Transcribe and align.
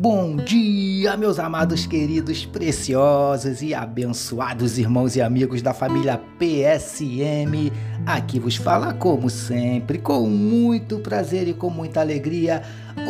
Bom 0.00 0.36
dia, 0.36 1.16
meus 1.16 1.40
amados, 1.40 1.84
queridos, 1.84 2.46
preciosos 2.46 3.62
e 3.62 3.74
abençoados 3.74 4.78
irmãos 4.78 5.16
e 5.16 5.20
amigos 5.20 5.60
da 5.60 5.74
família 5.74 6.22
PSM. 6.38 7.72
Aqui 8.06 8.38
vos 8.38 8.54
fala, 8.54 8.94
como 8.94 9.28
sempre, 9.28 9.98
com 9.98 10.28
muito 10.28 11.00
prazer 11.00 11.48
e 11.48 11.52
com 11.52 11.68
muita 11.68 12.00
alegria, 12.00 12.62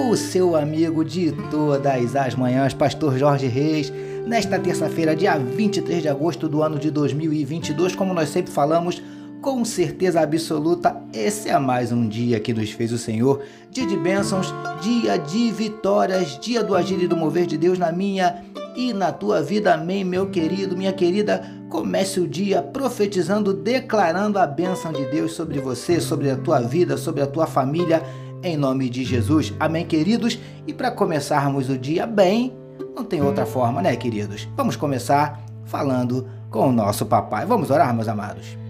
o 0.09 0.17
seu 0.17 0.57
amigo 0.57 1.05
de 1.05 1.31
todas 1.51 2.17
as 2.17 2.35
manhãs, 2.35 2.73
Pastor 2.73 3.19
Jorge 3.19 3.49
Reis. 3.49 3.93
Nesta 4.27 4.59
terça-feira, 4.59 5.15
dia 5.15 5.37
23 5.37 6.01
de 6.01 6.09
agosto 6.09 6.49
do 6.49 6.63
ano 6.63 6.79
de 6.79 6.91
2022, 6.91 7.95
como 7.95 8.15
nós 8.15 8.31
sempre 8.31 8.51
falamos, 8.51 9.03
com 9.41 9.65
certeza 9.65 10.21
absoluta, 10.21 10.97
esse 11.13 11.49
é 11.49 11.59
mais 11.59 11.93
um 11.93 12.09
dia 12.09 12.41
que 12.41 12.53
nos 12.53 12.71
fez 12.71 12.93
o 12.93 12.99
Senhor, 12.99 13.43
dia 13.71 13.87
de 13.87 13.97
bênçãos, 13.97 14.53
dia 14.81 15.17
de 15.17 15.51
vitórias, 15.51 16.39
dia 16.41 16.63
do 16.63 16.75
agir 16.75 17.01
e 17.01 17.07
do 17.07 17.17
mover 17.17 17.47
de 17.47 17.57
Deus 17.57 17.79
na 17.79 17.93
minha 17.93 18.45
e 18.77 18.93
na 18.93 19.13
tua 19.13 19.41
vida. 19.43 19.75
Amém, 19.75 20.05
meu 20.05 20.31
querido, 20.31 20.77
minha 20.77 20.93
querida. 20.93 21.43
Comece 21.69 22.19
o 22.21 22.27
dia 22.27 22.63
profetizando, 22.63 23.53
declarando 23.53 24.39
a 24.39 24.47
bênção 24.47 24.93
de 24.93 25.05
Deus 25.07 25.33
sobre 25.33 25.61
você, 25.61 26.01
sobre 26.01 26.31
a 26.31 26.37
tua 26.37 26.61
vida, 26.61 26.97
sobre 26.97 27.23
a 27.23 27.27
tua 27.27 27.47
família, 27.47 28.03
em 28.43 28.57
nome 28.57 28.89
de 28.89 29.05
Jesus. 29.05 29.53
Amém, 29.61 29.87
queridos. 29.87 30.39
E 30.67 30.73
para 30.73 30.91
começarmos 30.91 31.69
o 31.69 31.79
dia 31.79 32.07
bem, 32.07 32.57
não 32.95 33.05
tem 33.05 33.23
outra 33.23 33.47
forma, 33.47 33.83
né, 33.83 33.95
queridos? 33.97 34.49
Vamos 34.57 34.77
começar 34.77 35.45
falando 35.65 36.27
com 36.51 36.69
o 36.69 36.73
nosso 36.73 37.07
papai. 37.07 37.47
Vamos 37.47 37.71
orar, 37.71 37.95
meus 37.95 38.09
amados. 38.09 38.68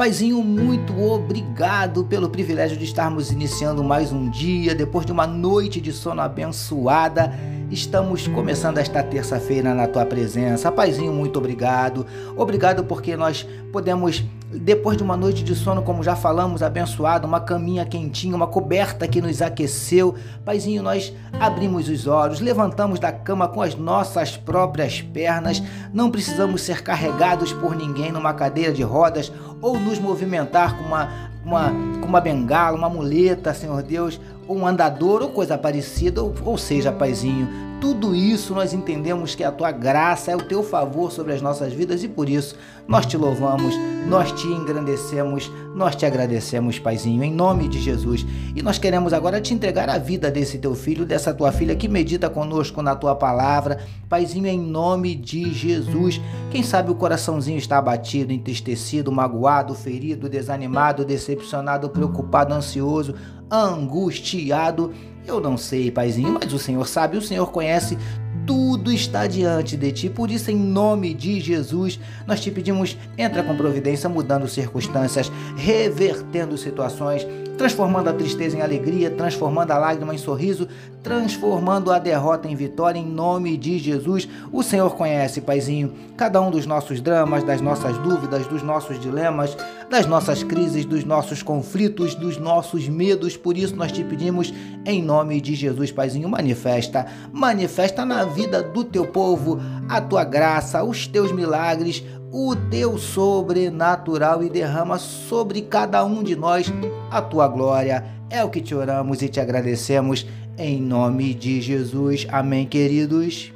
Paizinho, 0.00 0.42
muito 0.42 0.98
obrigado 0.98 2.06
pelo 2.06 2.30
privilégio 2.30 2.74
de 2.74 2.86
estarmos 2.86 3.30
iniciando 3.30 3.84
mais 3.84 4.10
um 4.10 4.30
dia, 4.30 4.74
depois 4.74 5.04
de 5.04 5.12
uma 5.12 5.26
noite 5.26 5.78
de 5.78 5.92
sono 5.92 6.22
abençoada. 6.22 7.30
Estamos 7.70 8.26
começando 8.26 8.78
esta 8.78 9.02
terça-feira 9.02 9.74
na 9.74 9.86
tua 9.86 10.06
presença. 10.06 10.72
Paizinho, 10.72 11.12
muito 11.12 11.38
obrigado. 11.38 12.06
Obrigado 12.34 12.82
porque 12.82 13.14
nós 13.14 13.46
podemos, 13.70 14.24
depois 14.50 14.96
de 14.96 15.04
uma 15.04 15.16
noite 15.16 15.44
de 15.44 15.54
sono, 15.54 15.82
como 15.82 16.02
já 16.02 16.16
falamos, 16.16 16.64
abençoado, 16.64 17.28
uma 17.28 17.38
caminha 17.38 17.84
quentinha, 17.84 18.34
uma 18.34 18.48
coberta 18.48 19.06
que 19.06 19.20
nos 19.20 19.40
aqueceu. 19.40 20.16
Paizinho, 20.44 20.82
nós 20.82 21.14
abrimos 21.38 21.88
os 21.88 22.08
olhos, 22.08 22.40
levantamos 22.40 22.98
da 22.98 23.12
cama 23.12 23.46
com 23.46 23.62
as 23.62 23.76
nossas 23.76 24.36
próprias 24.36 25.00
pernas. 25.00 25.62
Não 25.92 26.10
precisamos 26.10 26.62
ser 26.62 26.82
carregados 26.82 27.52
por 27.52 27.76
ninguém 27.76 28.10
numa 28.10 28.34
cadeira 28.34 28.72
de 28.72 28.82
rodas 28.82 29.30
ou 29.60 29.78
nos 29.78 29.98
movimentar 29.98 30.76
com 30.76 30.84
uma, 30.84 31.30
uma, 31.44 31.70
com 32.00 32.06
uma 32.06 32.20
bengala, 32.20 32.76
uma 32.76 32.88
muleta, 32.88 33.54
Senhor 33.54 33.82
Deus 33.82 34.20
um 34.50 34.66
andador 34.66 35.22
ou 35.22 35.28
coisa 35.30 35.56
parecida, 35.56 36.22
ou, 36.22 36.34
ou 36.44 36.58
seja, 36.58 36.90
paizinho, 36.90 37.48
tudo 37.80 38.14
isso 38.14 38.52
nós 38.52 38.74
entendemos 38.74 39.34
que 39.34 39.42
a 39.42 39.50
tua 39.50 39.70
graça 39.70 40.30
é 40.30 40.36
o 40.36 40.42
teu 40.42 40.62
favor 40.62 41.10
sobre 41.10 41.32
as 41.32 41.40
nossas 41.40 41.72
vidas 41.72 42.04
e 42.04 42.08
por 42.08 42.28
isso 42.28 42.54
nós 42.86 43.06
te 43.06 43.16
louvamos, 43.16 43.74
nós 44.06 44.32
te 44.32 44.46
engrandecemos, 44.48 45.50
nós 45.74 45.96
te 45.96 46.04
agradecemos, 46.04 46.78
Paizinho, 46.78 47.22
em 47.22 47.32
nome 47.32 47.68
de 47.68 47.80
Jesus. 47.80 48.26
E 48.54 48.62
nós 48.62 48.78
queremos 48.78 49.12
agora 49.12 49.40
te 49.40 49.54
entregar 49.54 49.88
a 49.88 49.96
vida 49.96 50.30
desse 50.30 50.58
teu 50.58 50.74
filho, 50.74 51.06
dessa 51.06 51.32
tua 51.32 51.52
filha 51.52 51.76
que 51.76 51.88
medita 51.88 52.28
conosco 52.28 52.82
na 52.82 52.94
tua 52.94 53.14
palavra, 53.14 53.78
Paizinho, 54.08 54.48
em 54.48 54.60
nome 54.60 55.14
de 55.14 55.54
Jesus. 55.54 56.20
Quem 56.50 56.62
sabe 56.62 56.90
o 56.90 56.96
coraçãozinho 56.96 57.58
está 57.58 57.78
abatido, 57.78 58.32
entristecido, 58.32 59.12
magoado, 59.12 59.49
ferido, 59.74 60.28
desanimado, 60.28 61.04
decepcionado, 61.04 61.90
preocupado, 61.90 62.54
ansioso, 62.54 63.14
angustiado. 63.50 64.92
Eu 65.26 65.40
não 65.40 65.56
sei, 65.56 65.90
paizinho, 65.90 66.38
mas 66.40 66.52
o 66.52 66.58
Senhor 66.58 66.86
sabe, 66.86 67.16
o 67.16 67.22
Senhor 67.22 67.50
conhece 67.50 67.98
tudo 68.46 68.90
está 68.90 69.26
diante 69.26 69.76
de 69.76 69.92
ti. 69.92 70.10
Por 70.10 70.30
isso, 70.30 70.50
em 70.50 70.56
nome 70.56 71.14
de 71.14 71.40
Jesus, 71.40 72.00
nós 72.26 72.40
te 72.40 72.50
pedimos, 72.50 72.96
entra 73.16 73.42
com 73.42 73.56
providência, 73.56 74.08
mudando 74.08 74.48
circunstâncias, 74.48 75.30
revertendo 75.56 76.58
situações, 76.58 77.24
transformando 77.60 78.08
a 78.08 78.14
tristeza 78.14 78.56
em 78.56 78.62
alegria, 78.62 79.10
transformando 79.10 79.70
a 79.70 79.76
lágrima 79.76 80.14
em 80.14 80.18
sorriso, 80.18 80.66
transformando 81.02 81.92
a 81.92 81.98
derrota 81.98 82.48
em 82.48 82.56
vitória, 82.56 82.98
em 82.98 83.04
nome 83.04 83.54
de 83.58 83.78
Jesus. 83.78 84.26
O 84.50 84.62
Senhor 84.62 84.96
conhece, 84.96 85.42
Paizinho, 85.42 85.92
cada 86.16 86.40
um 86.40 86.50
dos 86.50 86.64
nossos 86.64 87.02
dramas, 87.02 87.44
das 87.44 87.60
nossas 87.60 87.98
dúvidas, 87.98 88.46
dos 88.46 88.62
nossos 88.62 88.98
dilemas, 88.98 89.54
das 89.90 90.06
nossas 90.06 90.42
crises, 90.42 90.86
dos 90.86 91.04
nossos 91.04 91.42
conflitos, 91.42 92.14
dos 92.14 92.38
nossos 92.38 92.88
medos. 92.88 93.36
Por 93.36 93.58
isso, 93.58 93.76
nós 93.76 93.92
te 93.92 94.02
pedimos, 94.04 94.54
em 94.86 95.02
nome 95.02 95.38
de 95.38 95.54
Jesus, 95.54 95.92
Paizinho, 95.92 96.30
manifesta, 96.30 97.04
manifesta 97.30 98.06
na 98.06 98.24
vida 98.24 98.62
do 98.62 98.84
teu 98.84 99.06
povo 99.06 99.60
a 99.86 100.00
tua 100.00 100.24
graça, 100.24 100.82
os 100.82 101.06
teus 101.06 101.30
milagres, 101.30 102.02
o 102.32 102.56
teu 102.56 102.96
sobrenatural 102.96 104.42
e 104.42 104.48
derrama 104.48 104.98
sobre 104.98 105.60
cada 105.60 106.02
um 106.02 106.22
de 106.22 106.34
nós 106.34 106.72
a 107.10 107.20
tua 107.20 107.48
glória. 107.48 108.04
É 108.28 108.44
o 108.44 108.50
que 108.50 108.60
te 108.60 108.74
oramos 108.74 109.22
e 109.22 109.28
te 109.28 109.40
agradecemos 109.40 110.26
em 110.56 110.80
nome 110.80 111.34
de 111.34 111.60
Jesus. 111.60 112.26
Amém, 112.30 112.66
queridos. 112.66 113.52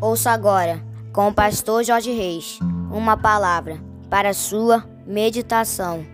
Ouça 0.00 0.30
agora, 0.30 0.80
com 1.12 1.28
o 1.28 1.34
pastor 1.34 1.82
Jorge 1.84 2.12
Reis, 2.12 2.58
uma 2.90 3.16
palavra 3.16 3.78
para 4.08 4.32
sua 4.32 4.84
meditação. 5.06 6.04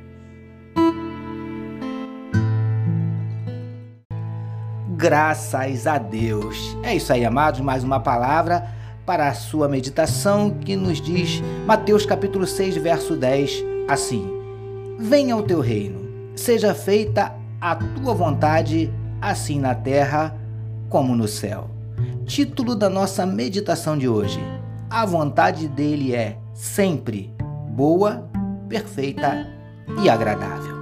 Graças 4.96 5.86
a 5.86 5.98
Deus. 5.98 6.76
É 6.82 6.94
isso 6.94 7.12
aí, 7.12 7.24
amados, 7.24 7.60
mais 7.60 7.84
uma 7.84 8.00
palavra 8.00 8.66
para 9.06 9.28
a 9.28 9.34
sua 9.34 9.68
meditação 9.68 10.50
que 10.50 10.76
nos 10.76 11.00
diz 11.00 11.42
Mateus 11.66 12.06
capítulo 12.06 12.46
6, 12.46 12.76
verso 12.76 13.16
10, 13.16 13.64
assim: 13.88 14.26
Venha 14.98 15.36
o 15.36 15.42
teu 15.42 15.60
reino, 15.60 16.00
seja 16.34 16.74
feita 16.74 17.34
a 17.60 17.76
tua 17.76 18.14
vontade, 18.14 18.92
assim 19.20 19.58
na 19.58 19.74
terra 19.74 20.34
como 20.88 21.14
no 21.14 21.28
céu. 21.28 21.70
Título 22.24 22.74
da 22.74 22.88
nossa 22.88 23.26
meditação 23.26 23.96
de 23.98 24.08
hoje: 24.08 24.40
A 24.88 25.04
vontade 25.04 25.68
dele 25.68 26.14
é 26.14 26.38
sempre 26.54 27.32
boa, 27.70 28.28
perfeita 28.68 29.46
e 30.02 30.08
agradável. 30.08 30.74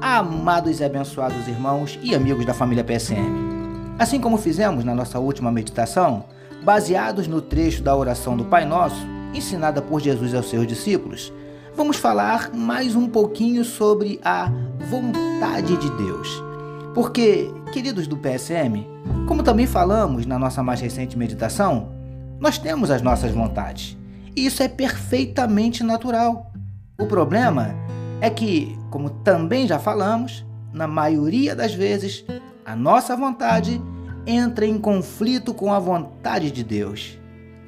Amados 0.00 0.80
e 0.80 0.84
abençoados 0.84 1.46
irmãos 1.46 1.98
e 2.02 2.14
amigos 2.14 2.46
da 2.46 2.54
família 2.54 2.82
PSM, 2.82 3.96
assim 3.98 4.18
como 4.18 4.38
fizemos 4.38 4.82
na 4.82 4.94
nossa 4.94 5.18
última 5.18 5.52
meditação, 5.52 6.24
baseados 6.62 7.26
no 7.26 7.40
trecho 7.40 7.82
da 7.82 7.96
oração 7.96 8.36
do 8.36 8.44
Pai 8.44 8.64
Nosso, 8.64 9.06
ensinada 9.34 9.80
por 9.80 10.00
Jesus 10.00 10.34
aos 10.34 10.50
seus 10.50 10.66
discípulos, 10.66 11.32
vamos 11.74 11.96
falar 11.96 12.54
mais 12.54 12.94
um 12.94 13.08
pouquinho 13.08 13.64
sobre 13.64 14.20
a 14.22 14.50
vontade 14.88 15.76
de 15.76 15.90
Deus. 15.92 16.42
Porque, 16.94 17.50
queridos 17.72 18.06
do 18.06 18.16
PSM, 18.16 18.86
como 19.26 19.42
também 19.42 19.66
falamos 19.66 20.26
na 20.26 20.38
nossa 20.38 20.62
mais 20.62 20.80
recente 20.80 21.16
meditação, 21.16 21.88
nós 22.38 22.58
temos 22.58 22.90
as 22.90 23.00
nossas 23.00 23.30
vontades. 23.30 23.96
E 24.34 24.46
isso 24.46 24.62
é 24.62 24.68
perfeitamente 24.68 25.82
natural. 25.82 26.52
O 26.98 27.06
problema 27.06 27.74
é 28.20 28.28
que, 28.28 28.76
como 28.90 29.08
também 29.08 29.66
já 29.66 29.78
falamos, 29.78 30.44
na 30.72 30.86
maioria 30.86 31.54
das 31.54 31.74
vezes, 31.74 32.24
a 32.64 32.76
nossa 32.76 33.16
vontade 33.16 33.80
entra 34.26 34.66
em 34.66 34.78
conflito 34.78 35.54
com 35.54 35.72
a 35.72 35.78
vontade 35.78 36.50
de 36.50 36.62
Deus. 36.62 37.18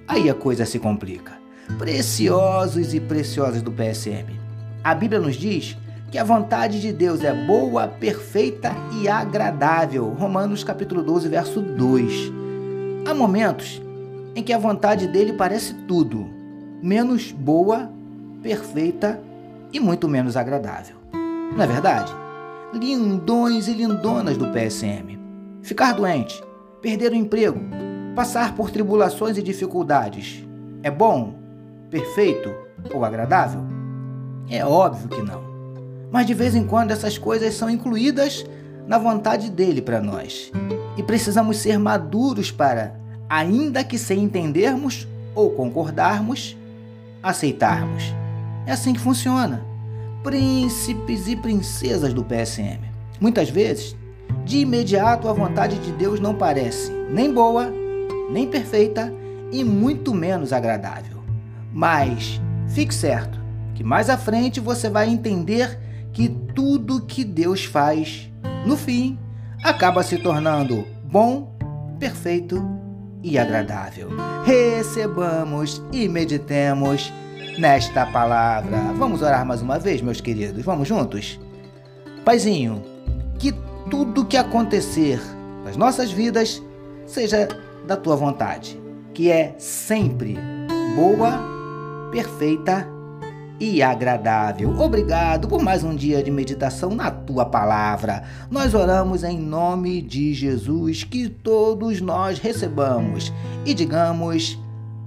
Aí 0.07 0.29
a 0.29 0.35
coisa 0.35 0.67
se 0.67 0.79
complica. 0.79 1.33
Preciosos 1.79 2.93
e 2.93 3.01
preciosas 3.01 3.63
do 3.63 3.73
PSM. 3.73 4.39
A 4.85 4.95
Bíblia 4.95 5.21
nos 5.21 5.37
diz 5.37 5.77
que 6.11 6.19
a 6.19 6.25
vontade 6.25 6.81
de 6.81 6.93
Deus 6.93 7.25
é 7.25 7.33
boa, 7.33 7.89
perfeita 7.89 8.75
e 9.01 9.09
agradável. 9.09 10.09
Romanos 10.11 10.63
capítulo 10.63 11.03
12, 11.03 11.29
verso 11.29 11.63
2. 11.63 12.33
Há 13.09 13.15
momentos 13.15 13.81
em 14.35 14.43
que 14.43 14.53
a 14.53 14.59
vontade 14.59 15.07
dele 15.07 15.33
parece 15.33 15.75
tudo, 15.87 16.29
menos 16.83 17.33
boa, 17.33 17.91
perfeita 18.43 19.21
e 19.73 19.81
muito 19.81 20.09
menos 20.09 20.37
agradável. 20.37 20.97
Não 21.13 21.63
é 21.63 21.67
verdade? 21.67 22.13
Lindões 22.75 23.69
e 23.69 23.73
lindonas 23.73 24.37
do 24.37 24.49
PSM. 24.49 25.22
Ficar 25.63 25.93
doente, 25.93 26.43
perder 26.81 27.13
o 27.13 27.17
emprego, 27.17 27.61
passar 28.17 28.55
por 28.57 28.71
tribulações 28.71 29.39
e 29.39 29.43
dificuldades 29.43 30.45
é 30.83 30.91
bom, 30.91 31.35
perfeito 31.89 32.53
ou 32.93 33.05
agradável? 33.05 33.63
É 34.51 34.65
óbvio 34.65 35.09
que 35.09 35.23
não. 35.23 35.41
Mas 36.11 36.27
de 36.27 36.35
vez 36.35 36.57
em 36.57 36.67
quando 36.67 36.91
essas 36.91 37.17
coisas 37.17 37.55
são 37.55 37.71
incluídas 37.71 38.45
na 38.89 38.99
vontade 38.99 39.49
dele 39.49 39.81
para 39.81 40.01
nós. 40.01 40.51
E 40.97 41.03
precisamos 41.03 41.59
ser 41.59 41.79
maduros 41.79 42.51
para, 42.51 42.97
ainda 43.29 43.85
que 43.85 43.97
sem 43.97 44.25
entendermos 44.25 45.07
ou 45.35 45.51
concordarmos, 45.51 46.57
aceitarmos. 47.23 48.13
É 48.67 48.73
assim 48.73 48.93
que 48.93 49.01
funciona. 49.01 49.65
Príncipes 50.25 51.29
e 51.29 51.37
princesas 51.37 52.13
do 52.13 52.25
PSM. 52.25 52.81
Muitas 53.21 53.49
vezes, 53.49 53.97
de 54.45 54.59
imediato 54.59 55.29
a 55.29 55.33
vontade 55.33 55.79
de 55.79 55.93
Deus 55.93 56.21
não 56.21 56.35
parece 56.35 56.91
nem 57.11 57.33
boa, 57.33 57.73
nem 58.31 58.47
perfeita 58.47 59.13
e 59.51 59.63
muito 59.63 60.15
menos 60.15 60.53
agradável. 60.53 61.23
Mas 61.73 62.41
fique 62.69 62.95
certo 62.95 63.41
que 63.75 63.85
mais 63.85 64.11
à 64.11 64.19
frente 64.19 64.61
você 64.61 64.89
vai 64.91 65.09
entender 65.09 65.79
que 66.13 66.29
tudo 66.29 67.01
que 67.01 67.25
Deus 67.25 67.65
faz, 67.65 68.31
no 68.67 68.77
fim, 68.77 69.19
acaba 69.63 70.03
se 70.03 70.19
tornando 70.19 70.87
bom, 71.05 71.57
perfeito 71.99 72.63
e 73.23 73.39
agradável. 73.39 74.11
Recebamos 74.45 75.83
e 75.93 76.09
meditemos 76.09 77.13
nesta 77.59 78.07
palavra. 78.07 78.79
Vamos 78.97 79.23
orar 79.23 79.47
mais 79.47 79.63
uma 79.63 79.79
vez, 79.79 80.03
meus 80.03 80.21
queridos. 80.21 80.65
Vamos 80.65 80.89
juntos? 80.89 81.39
Paizinho, 82.25 82.83
tudo 83.93 84.25
que 84.25 84.39
acontecer 84.39 85.21
nas 85.63 85.77
nossas 85.77 86.11
vidas 86.11 86.63
seja 87.05 87.47
da 87.87 87.95
tua 87.95 88.17
vontade, 88.17 88.81
que 89.13 89.31
é 89.31 89.55
sempre 89.59 90.39
boa, 90.97 91.39
perfeita 92.11 92.89
e 93.61 93.83
agradável. 93.83 94.71
Obrigado 94.81 95.47
por 95.47 95.63
mais 95.63 95.85
um 95.85 95.95
dia 95.95 96.23
de 96.23 96.31
meditação 96.31 96.95
na 96.95 97.11
tua 97.11 97.45
palavra. 97.45 98.25
Nós 98.51 98.73
oramos 98.73 99.25
em 99.25 99.39
nome 99.39 100.01
de 100.01 100.33
Jesus, 100.33 101.05
que 101.05 101.29
todos 101.29 102.01
nós 102.01 102.39
recebamos 102.39 103.31
e 103.67 103.75
digamos 103.75 104.59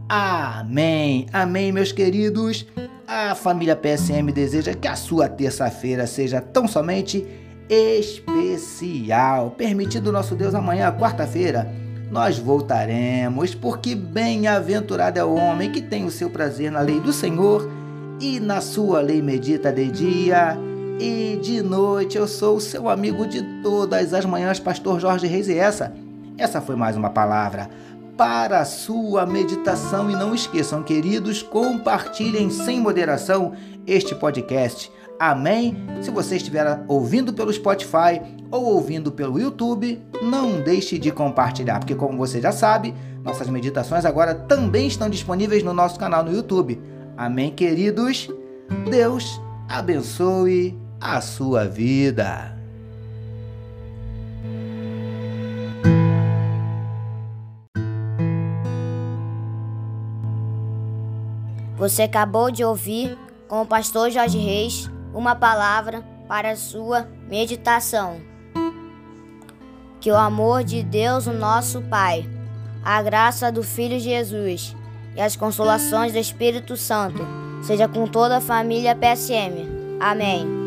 amém. 0.07 1.25
Amém, 1.33 1.71
meus 1.71 1.91
queridos. 1.91 2.67
A 3.07 3.33
família 3.33 3.75
PSM 3.75 4.31
deseja 4.31 4.75
que 4.75 4.87
a 4.87 4.95
sua 4.95 5.27
terça-feira 5.27 6.05
seja 6.05 6.39
tão 6.39 6.67
somente 6.67 7.25
especial. 7.69 9.51
Permitido 9.51 10.11
nosso 10.11 10.35
Deus, 10.35 10.53
amanhã, 10.53 10.91
quarta-feira, 10.91 11.71
nós 12.11 12.37
voltaremos, 12.37 13.55
porque 13.55 13.95
bem-aventurado 13.95 15.19
é 15.19 15.23
o 15.23 15.35
homem 15.35 15.71
que 15.71 15.81
tem 15.81 16.05
o 16.05 16.11
seu 16.11 16.29
prazer 16.29 16.71
na 16.71 16.81
lei 16.81 16.99
do 16.99 17.11
Senhor 17.11 17.69
e 18.19 18.39
na 18.39 18.61
sua 18.61 19.01
lei 19.01 19.21
medita 19.21 19.71
de 19.71 19.89
dia 19.89 20.57
e 20.99 21.39
de 21.41 21.61
noite. 21.61 22.17
Eu 22.17 22.27
sou 22.27 22.57
o 22.57 22.61
seu 22.61 22.87
amigo 22.89 23.27
de 23.27 23.41
todas 23.61 24.13
as 24.13 24.25
manhãs, 24.25 24.59
pastor 24.59 24.99
Jorge 24.99 25.27
Reis, 25.27 25.47
e 25.47 25.57
essa, 25.57 25.93
essa 26.37 26.61
foi 26.61 26.75
mais 26.75 26.95
uma 26.95 27.09
palavra 27.09 27.69
para 28.15 28.59
a 28.59 28.65
sua 28.65 29.25
meditação. 29.25 30.09
E 30.09 30.13
não 30.13 30.33
esqueçam, 30.33 30.83
queridos, 30.83 31.41
compartilhem 31.41 32.49
sem 32.49 32.79
moderação 32.79 33.53
este 33.85 34.15
podcast. 34.15 34.91
Amém? 35.19 35.77
Se 36.01 36.11
você 36.11 36.35
estiver 36.35 36.83
ouvindo 36.87 37.33
pelo 37.33 37.51
Spotify 37.51 38.21
ou 38.51 38.65
ouvindo 38.65 39.11
pelo 39.11 39.39
YouTube, 39.39 40.01
não 40.21 40.61
deixe 40.61 40.97
de 40.99 41.11
compartilhar, 41.11 41.79
porque 41.79 41.95
como 41.95 42.17
você 42.17 42.41
já 42.41 42.51
sabe, 42.51 42.93
nossas 43.23 43.47
meditações 43.49 44.05
agora 44.05 44.35
também 44.35 44.87
estão 44.87 45.09
disponíveis 45.09 45.63
no 45.63 45.73
nosso 45.73 45.97
canal 45.97 46.23
no 46.23 46.33
YouTube. 46.33 46.81
Amém, 47.17 47.51
queridos? 47.51 48.29
Deus 48.89 49.39
abençoe 49.69 50.77
a 50.99 51.21
sua 51.21 51.65
vida. 51.65 52.53
Você 61.77 62.03
acabou 62.03 62.49
de 62.51 62.63
ouvir 62.63 63.17
com 63.47 63.61
o 63.61 63.65
pastor 63.65 64.09
Jorge 64.09 64.37
Reis 64.37 64.89
uma 65.15 65.35
palavra 65.35 66.03
para 66.27 66.55
sua 66.55 67.07
meditação. 67.27 68.19
Que 69.99 70.11
o 70.11 70.15
amor 70.15 70.63
de 70.63 70.83
Deus, 70.83 71.25
o 71.25 71.33
nosso 71.33 71.81
Pai, 71.83 72.29
a 72.83 73.01
graça 73.01 73.51
do 73.51 73.63
Filho 73.63 73.99
Jesus 73.99 74.75
e 75.15 75.21
as 75.21 75.35
consolações 75.35 76.11
do 76.11 76.19
Espírito 76.19 76.77
Santo 76.77 77.25
seja 77.63 77.87
com 77.87 78.05
toda 78.05 78.37
a 78.37 78.41
família 78.41 78.95
PSM. 78.95 79.97
Amém. 79.99 80.64